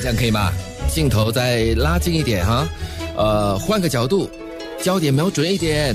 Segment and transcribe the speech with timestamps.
[0.00, 0.52] 这样可以吗？
[0.88, 2.66] 镜头再拉近一点哈，
[3.16, 4.30] 呃，换个角度，
[4.80, 5.94] 焦点瞄准一点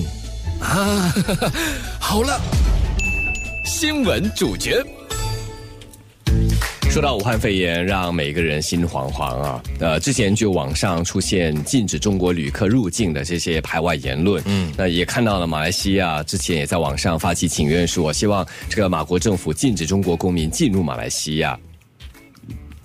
[0.60, 1.14] 啊，
[2.00, 2.40] 好了，
[3.66, 4.84] 新闻主角。
[6.92, 9.64] 说到武汉肺炎，让每个人心惶惶啊！
[9.80, 21.60] 呃，之前就网上出现禁止中国旅客入境的这些排外言论，嗯，那也看到了马来西亚之前也在网上发起请愿书，希望这个马国政府禁止中国公民进入马来西亚。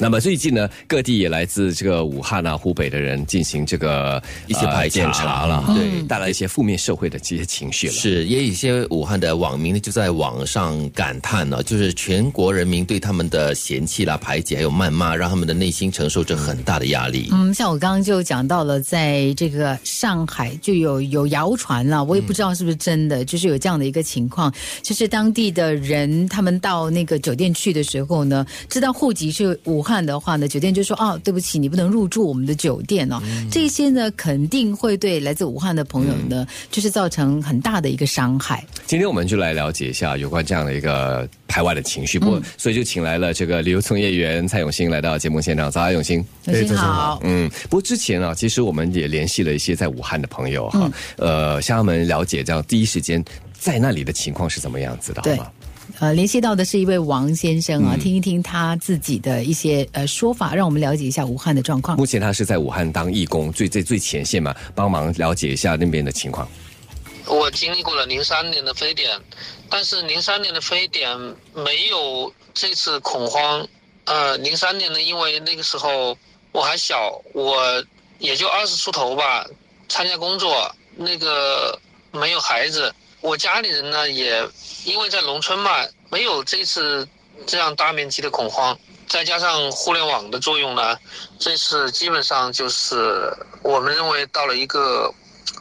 [0.00, 7.92] 那么最近呢，各地也来自这个武汉啊、湖北的人进行这个一些排检查了，对，带来一些负面社会的这些情绪了。
[7.92, 17.28] 是，也有一些武汉的网民呢，就在网上感叹呢，就是全国人民对他们的嫌弃啦、排挤还有谩骂，让他们的内心承受着很大的压力。
[17.32, 29.82] 嗯，像我刚刚就讲到了，在这个上海就有有谣传了，我也不知道是不是真的，就是有这样的一个情况，就是当地的人他们到那个酒店去的时候呢，知道户籍是武。
[29.88, 33.18] 汉的话呢，酒店就说哦，对不起，你不能入住我们的酒店哦。
[33.50, 38.62] 这些呢，肯定会对来自武汉的朋友呢，就是造成很大的一个伤害。
[38.86, 45.70] 今天我们就来了解一下有关这样的一个排外的情绪，不过所以就请来了这个旅游从业员蔡永新来到节目现场。
[45.70, 47.18] 早安，永新，永新好。
[47.22, 53.24] 嗯，不过之前啊，其实我们也联系了一些在武汉的朋友哈，呃，向他们了解这样第一时间
[53.58, 55.50] 在那里的情况是怎么样子的，好吗？
[55.98, 61.96] 呃，联系到的是一位王先生啊，听一听他自己的一些呃说法，让我们了解一下武汉的状况。
[61.96, 66.48] 目前他是在武汉当义工，最最最前线嘛，帮忙了解一下那边的情况。
[67.26, 69.18] 我经历过了零三年的非典，
[69.68, 71.18] 但是零三年的非典
[71.52, 73.66] 没有这次恐慌。
[74.04, 76.16] 呃，零三年呢，因为那个时候
[76.52, 77.84] 我还小，我
[78.18, 79.46] 也就二十出头吧，
[79.88, 81.78] 参加工作，那个
[82.12, 82.94] 没有孩子。
[83.20, 84.48] 我家里人呢，也
[84.84, 87.06] 因为在农村嘛，没有这次
[87.46, 90.96] 这样大面积的恐慌，再加上互联网的作用呢，
[91.38, 95.12] 这次基本上就是我们认为到了一个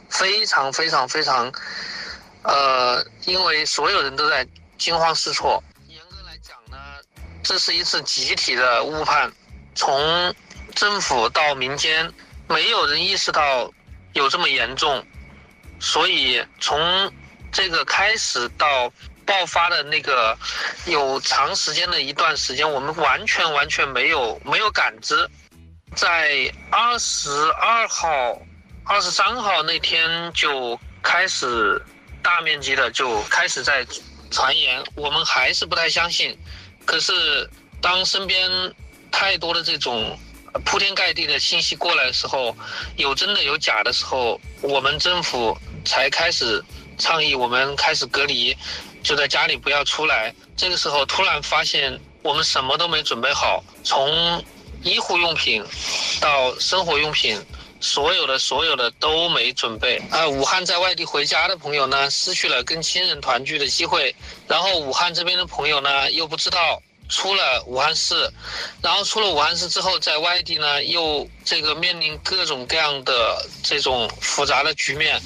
[0.08, 1.52] 非常非常非常，
[2.42, 4.46] 呃，因为所有人都在
[4.78, 5.62] 惊慌失措。
[5.88, 6.76] 严格来讲呢，
[7.42, 9.32] 这是一次集体的误判，
[9.74, 10.32] 从
[10.76, 12.12] 政府到民间，
[12.46, 13.68] 没有人意识到
[14.12, 15.04] 有这么严重，
[15.80, 17.12] 所以从。
[17.50, 18.92] 这个开始到
[19.26, 20.36] 爆发的那个
[20.86, 25.28] 有长时间的一段时间，我们完全完全没有没有感知。
[25.94, 28.40] 在二十二号、
[28.84, 31.80] 二十三号那天就开始
[32.22, 33.86] 大面积的就开始在
[34.30, 36.38] 传言，我们还是不太相信。
[36.84, 37.48] 可是
[37.82, 38.50] 当身边
[39.10, 40.18] 太多的这种
[40.64, 42.56] 铺天盖地的信息过来的时候，
[42.96, 46.62] 有真的有假的时候，我们政府才开始。
[46.98, 48.56] 倡议我们开始隔离，
[49.02, 50.34] 就在家里不要出来。
[50.56, 54.44] 这个时候突然发现我们什么都没准备好，从
[54.82, 55.64] 医护用品
[56.20, 57.40] 到生活用品，
[57.80, 60.02] 所有的所有的都没准备。
[60.10, 64.14] 啊，武汉在外地回家的朋友呢，失去了跟亲人团聚的机会。
[64.46, 66.82] 然后武汉这边的朋友呢，又不知道。
[67.08, 68.30] 出了武汉市，
[68.82, 75.20] 然后出了武汉市之后，在外地呢又这个面临各种各样的这种复杂的局面，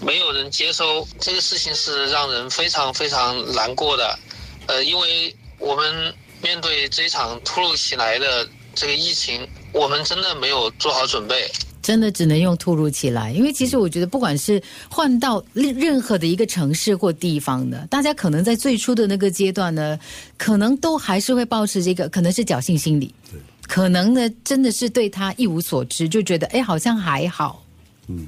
[0.00, 4.18] 没有人接收，这个事情是让人非常非常难过的。
[4.66, 11.50] 呃，因为我们面对这场突如其来的这个疫情，我们真的没有做好准备。
[11.88, 19.98] 真的只能用突如其来，因为其实我觉得，不管是换到任任何的一个城市或地方的，大家可能在最初的那个阶段呢，
[20.36, 23.14] 可能都还是会保持这个，可能是侥幸心理，
[23.66, 27.64] 可能呢真的是对他一无所知，就觉得哎，好像还好。
[28.08, 28.26] 嗯，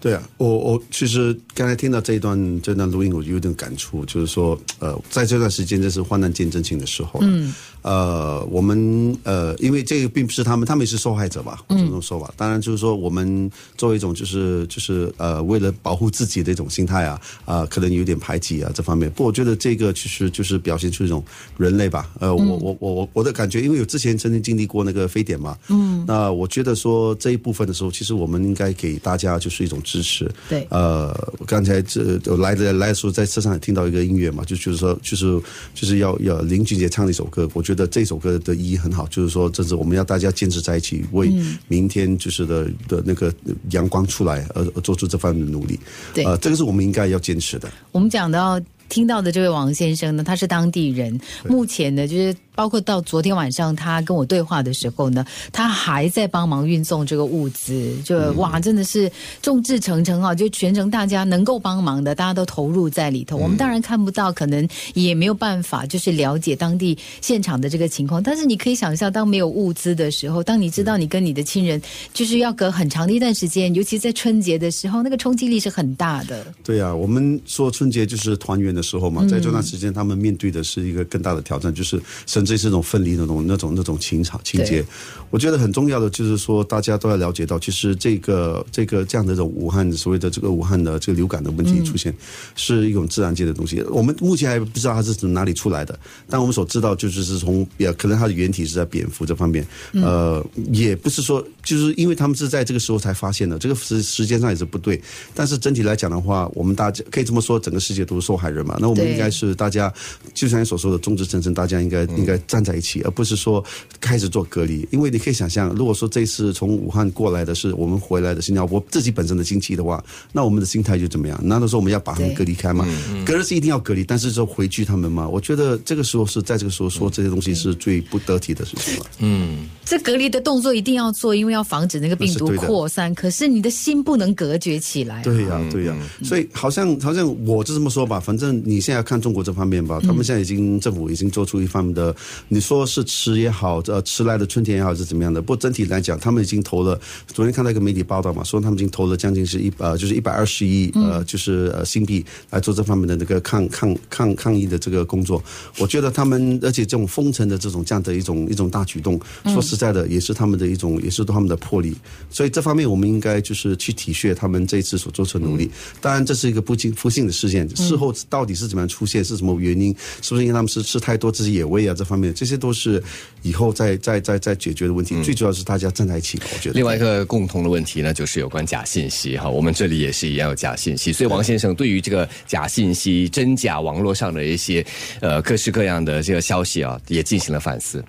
[0.00, 7.20] 对啊，我我其实刚才听到这一段这段录音，我就有点感触，就是说，呃，在这段时间，这是患难见真情的时候。
[7.22, 7.54] 嗯。
[7.82, 11.62] 呃，我们呃，因为这个并不是他们，他们也是受害者吧？
[11.70, 19.10] 这种说法，当然就是说，我们作为一种就是就是呃，为了保护自己的一种心态啊啊，可能有点排挤啊这方面。
[19.10, 21.24] 不，我觉得这个其实就是表现出一种
[21.56, 22.10] 人类吧。
[22.20, 30.30] 呃，我我我我我的感觉，因为有之前曾经经历过那个非典嘛，嗯，那我觉得说这一部分的时候，其实我们应该给大家就是一种支持。
[30.48, 31.12] 对，呃，
[31.46, 35.40] 刚才这来的来的时候，在车上也听到一个音乐嘛，就就是说就是
[35.74, 37.62] 就是要要林俊杰唱的一首歌，我。
[37.70, 41.30] 觉得这首歌的意义很好，就是说，这是我们要大家坚持在一起，为
[41.68, 43.32] 明天就是的的那个
[43.70, 45.78] 阳光出来而做出这方面的努力。
[46.12, 47.70] 对，呃，这个是我们应该要坚持的。
[47.92, 52.36] 我们讲到听到的这位王先生呢，他是当地人，目前呢就是。
[52.52, 59.10] 包括到昨天晚上他跟我对话的时候呢，他还在帮忙运送这个物资，就、哇，真的是
[59.40, 60.34] 众志成城啊！
[60.34, 63.38] 就全程大家能够帮忙的，大家都投入在里头。
[63.38, 68.22] 我们当然看不到，可能也没有办法，就是了解当地现场的这个情况。
[68.22, 71.80] 但是你可以想象，当没有物资的时候，当你知道你跟你的亲人
[72.12, 76.44] 就是要隔很长的一段时间，尤其在春节的时候，那个冲击力是很大的。
[76.62, 84.84] 对呀、我们说春节就是团圆的时候嘛，在这段时间，他们面对的是一个更大的挑战，就是甚至是那种分离的那种、那种、那种情场情节。
[85.30, 92.14] 我觉得很重要的就是说，大家都要了解到，其实这个这个这样的这种武汉所谓的这个武汉的这个流感的问题出现，
[92.56, 93.80] 是一种自然界的东西。
[93.82, 95.98] 我们目前还不知道它是从哪里出来的，
[96.28, 105.00] 但我们所知道就是是从也可能它的原体是在蝙蝠这方面，呃，也不是说就是因为他们是在这个时候才发现的，这个时时间上也是不对。
[105.34, 108.69] 但是整体来讲的话，我们大家可以这么说，整个世界都是受害人嘛。
[108.78, 109.92] 那我们应该是大家，
[110.34, 113.64] 就像你所说的，众志成城，大家应该应该站在一起，而不是说
[114.00, 114.86] 开始做隔离。
[114.90, 120.02] 因为你可以想象，如果说这次从武汉过来的是我们回来的新加坡自己本身的亲戚的话，
[120.32, 121.40] 那我们的心态就怎么样？
[121.42, 122.86] 难道说我们要把他们隔离开吗？
[123.24, 125.28] 隔离是一定要隔离，但是说回拒他们吗？
[125.28, 129.06] 我觉得这个时候是在这个时候说这些东西是最不得体的事情了。
[129.18, 133.12] 嗯这隔离的动作一定要做，因为要防止那个病毒扩散。
[133.14, 135.22] 可是你的心不能隔绝起来、啊。
[135.24, 142.14] 对呀、对呀、所以好像好像我就这么说吧，反正你现在看中国这方面吧，他们现在已经政府已经做出一方面的，
[142.48, 146.98] 你说是迟也好，呃，迟来的春天也好是怎么样的，不过整体来讲，他们已经投了。
[147.26, 155.42] 昨天看到一个媒体报道嘛，说他们已经投了将近是一呃，就是一百二十亿呃，就是呃新币来做这方面的那个抗抗抗抗疫的这个工作。
[155.78, 161.96] 我觉得他们，而且这种封城的这种这样的一种一种大举动，说实在的，也是他们的一种，也是他们的魄力。
[162.30, 165.70] 所以这方面我们应该就是去体恤他们这一次所做出的努力。
[166.00, 171.94] 当然，这是一个不经不幸的事件，事后到底是怎么样出现，是什么原因，是不是因为他们是吃太多这些野味啊？
[171.96, 173.02] 这方面，这些都是
[173.42, 175.20] 以后再再再再解决的问题。
[175.22, 176.74] 最主要是大家站在一起，我觉得。
[176.74, 179.48] 另外一个共同的问题呢，就是有关假信息哈。
[179.48, 184.84] 我们这里也是一样有假信息，所以王先生对于这个假信息、真假网络上的一些
[185.20, 188.04] 呃各式各样的这个消息啊，也进行了反思。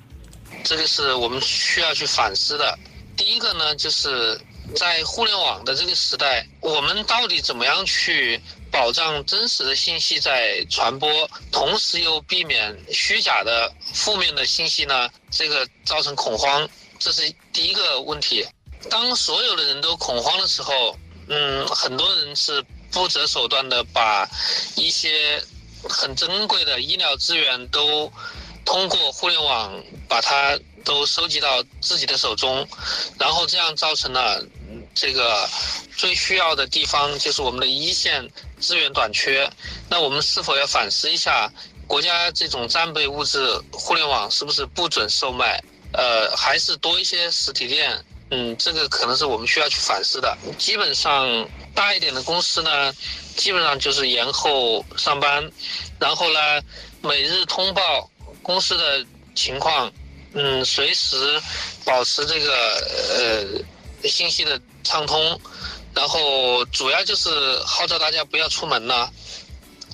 [0.64, 2.78] 这个是我们需要去反思的。
[3.18, 4.40] 第一个呢，就是
[4.76, 8.40] 在互联网的这个时代，我们到底怎么样去
[8.72, 15.10] 保障真实的信息在传播，同时又避免虚假的负面的信息呢？
[15.30, 18.48] 这个造成恐慌，这是第一个问题。
[18.90, 20.98] 当所有的人都恐慌的时候，
[21.28, 24.28] 嗯，很多人是不择手段的把
[24.76, 25.44] 一些
[25.88, 28.12] 很珍贵的医疗资源都
[28.66, 32.68] 通过互联网把它都收集到自己的手中，
[33.20, 34.44] 然后这样造成了
[34.94, 35.50] 这个
[35.96, 38.28] 最需要的地方就是我们的一线
[38.60, 39.50] 资源短缺。
[39.90, 41.52] 那我们是否要反思一下，
[41.88, 45.62] 国家这种战备物资互联网是不是不准售卖？
[45.94, 48.04] 呃，还是多一些实体店？
[48.34, 50.38] 嗯，这个可能是我们需要去反思的。
[50.58, 51.46] 基本上
[51.76, 52.94] 大一点的公司呢，
[53.36, 55.52] 基本上就是延后上班，
[56.00, 56.40] 然后呢，
[57.02, 58.10] 每日通报
[58.42, 59.06] 公司的
[59.36, 59.92] 情况，
[60.34, 61.42] 嗯，随时
[61.84, 63.64] 保持这个
[64.02, 65.40] 呃信息的畅通，
[65.94, 67.30] 然后主要就是
[67.66, 69.10] 号召大家不要出门呐。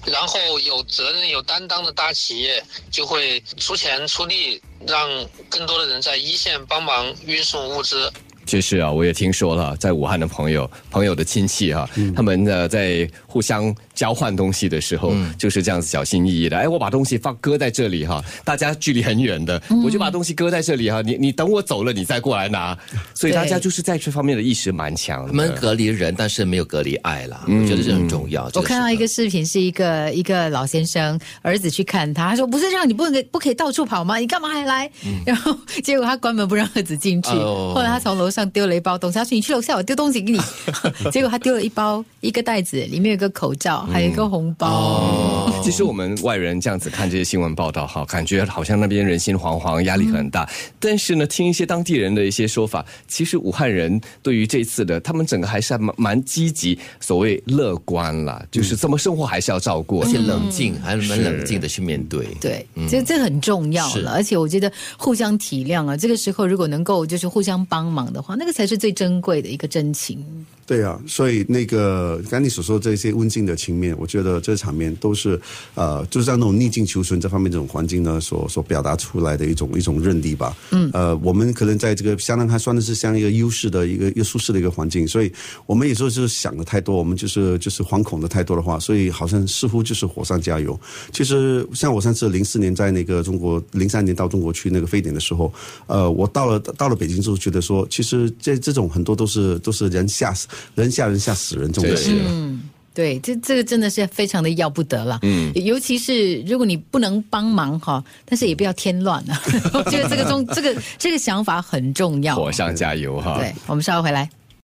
[0.06, 5.10] 然后有责任、有担当的大企业就会出钱出力，让
[5.50, 8.10] 更多的人在一线帮忙运送物资。
[8.45, 16.56] 其实啊，我也听说了，在武汉的朋友、朋友的亲戚哈、他们呢在互相交换东西的时候，就是这样子小心翼翼的。
[16.56, 22.78] 哎，我把东西放搁在这里哈，大家距离很远的，我就把东西搁在这里哈，你你等我走了，你再过来拿。
[23.16, 25.30] 所以大家就是在这方面的意识蛮强的。
[25.30, 28.48] 我们隔离人，但是没有隔离爱啦，我觉得这很重要。
[28.54, 34.18] 我看到一个视频，是一个一个老先生儿子去看他，他说不是让你不能不可以到处跑吗？
[34.18, 34.88] 你干嘛还来？
[35.25, 40.39] 然后结果他关门不让儿子进去，哦后来他从楼上丢了一包东西，他说你去楼下我丢东西给你，
[41.12, 45.51] 结果他丢了一包一个袋子，里面有个口罩，还有一个红包。
[45.63, 50.48] 其实我们外人这样子看这些新闻报道哈，感觉好像那边人心惶惶，压力很大。
[50.79, 62.27] 但是呢，听一些当地人的一些说法，其实武汉人对于这次的，他们整个还是还蛮蛮积极，所谓乐观啦，就是怎么生活还是要照顾，而且冷静，还蛮冷静的去面对。
[62.39, 70.24] 对，这这很重要了，而且我觉得互相体谅啊，这个时候如果能够就是互相帮忙的话，那个才是最珍贵的一个真情。
[70.67, 75.39] 对啊，所以那个刚你所说的这些温馨的情面，我觉得这场面都是
[75.75, 80.53] 呃，就是在那种逆境求存这方面这种环境呢，所所表达出来的一种一种认力吧。
[80.71, 85.31] 嗯，呃，我们可能在这个相当还算的是像一个优势的一个一个舒适的一个环境，所以
[85.65, 90.77] 我们有时候就是想的太多，我们就是就是惶恐的太多的话，所以好像似乎就是火上加油。
[91.13, 95.53] 其实像我上次零四年在那个中国，零三年到中国去那个非典的时候，
[95.86, 100.45] 呃，我到了到了北京之后，觉得说，其实这这种很多都是都是人吓死
[100.76, 102.12] 人吓人吓死人这种事。
[102.28, 102.62] 嗯，
[102.94, 105.20] 对，这这个真的是非常的要不得了。
[105.22, 109.42] 嗯，尤其是如果你不能帮忙哈，但是也不要添乱啊。
[109.74, 112.36] 我觉得这个中这个这个想法很重要。
[112.36, 113.38] 火上加油哈。
[113.40, 114.30] 对，我们稍后回来。